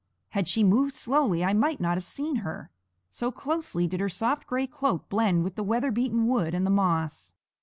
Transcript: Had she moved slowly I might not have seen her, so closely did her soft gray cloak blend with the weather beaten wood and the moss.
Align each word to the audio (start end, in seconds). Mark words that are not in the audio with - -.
Had 0.29 0.47
she 0.47 0.63
moved 0.63 0.95
slowly 0.95 1.45
I 1.45 1.53
might 1.53 1.79
not 1.79 1.95
have 1.95 2.03
seen 2.03 2.37
her, 2.37 2.71
so 3.11 3.31
closely 3.31 3.85
did 3.85 3.99
her 3.99 4.09
soft 4.09 4.47
gray 4.47 4.65
cloak 4.65 5.07
blend 5.09 5.43
with 5.43 5.53
the 5.53 5.63
weather 5.63 5.91
beaten 5.91 6.25
wood 6.25 6.55
and 6.55 6.65
the 6.65 6.71
moss. 6.71 7.35